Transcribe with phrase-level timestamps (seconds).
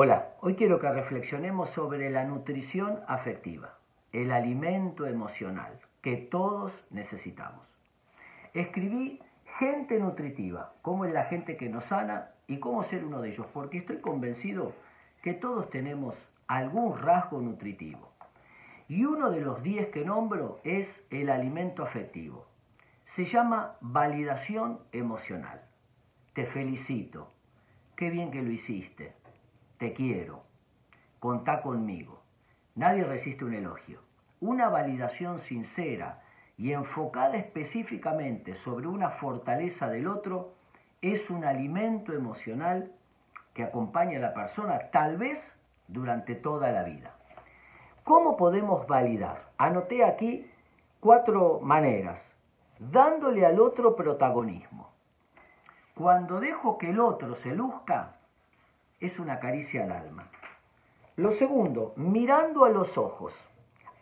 [0.00, 3.78] Hola, hoy quiero que reflexionemos sobre la nutrición afectiva,
[4.12, 7.66] el alimento emocional que todos necesitamos.
[8.54, 9.20] Escribí
[9.58, 13.48] gente nutritiva, cómo es la gente que nos sana y cómo ser uno de ellos,
[13.52, 14.72] porque estoy convencido
[15.20, 16.14] que todos tenemos
[16.46, 18.12] algún rasgo nutritivo.
[18.86, 22.46] Y uno de los diez que nombro es el alimento afectivo.
[23.04, 25.60] Se llama validación emocional.
[26.34, 27.32] Te felicito.
[27.96, 29.18] Qué bien que lo hiciste
[29.78, 30.42] te quiero,
[31.20, 32.22] contá conmigo.
[32.74, 34.00] Nadie resiste un elogio.
[34.40, 36.22] Una validación sincera
[36.56, 40.54] y enfocada específicamente sobre una fortaleza del otro
[41.00, 42.92] es un alimento emocional
[43.54, 45.38] que acompaña a la persona tal vez
[45.86, 47.14] durante toda la vida.
[48.04, 49.50] ¿Cómo podemos validar?
[49.58, 50.50] Anoté aquí
[51.00, 52.20] cuatro maneras.
[52.78, 54.92] Dándole al otro protagonismo.
[55.94, 58.17] Cuando dejo que el otro se luzca,
[59.00, 60.28] es una caricia al alma.
[61.16, 63.32] Lo segundo, mirando a los ojos,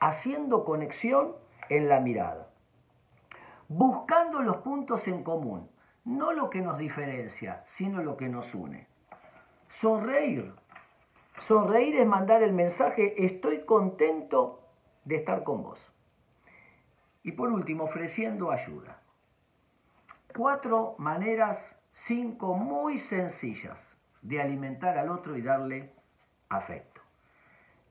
[0.00, 1.34] haciendo conexión
[1.68, 2.48] en la mirada,
[3.68, 5.68] buscando los puntos en común,
[6.04, 8.86] no lo que nos diferencia, sino lo que nos une.
[9.80, 10.54] Sonreír.
[11.40, 14.60] Sonreír es mandar el mensaje, estoy contento
[15.04, 15.92] de estar con vos.
[17.22, 19.00] Y por último, ofreciendo ayuda.
[20.34, 21.58] Cuatro maneras,
[21.92, 25.92] cinco muy sencillas de alimentar al otro y darle
[26.48, 27.00] afecto.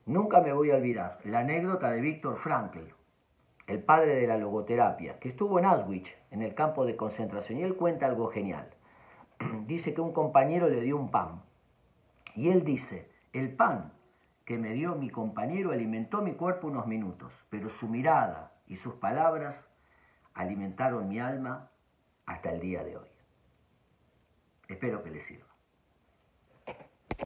[0.06, 2.92] Nunca me voy a olvidar la anécdota de Víctor Frankl,
[3.66, 7.62] el padre de la logoterapia, que estuvo en Auschwitz, en el campo de concentración, y
[7.64, 8.68] él cuenta algo genial.
[9.66, 11.42] Dice que un compañero le dio un pan,
[12.36, 13.92] y él dice, el pan
[14.44, 18.94] que me dio mi compañero alimentó mi cuerpo unos minutos, pero su mirada y sus
[18.94, 19.58] palabras
[20.34, 21.70] alimentaron mi alma
[22.26, 23.08] hasta el día de hoy.
[24.68, 25.55] Espero que les sirva.